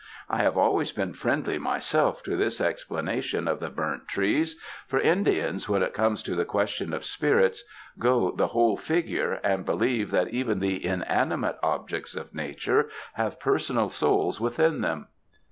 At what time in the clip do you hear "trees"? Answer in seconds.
4.07-4.59